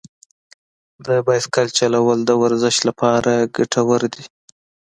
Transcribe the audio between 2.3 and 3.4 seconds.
ورزش لپاره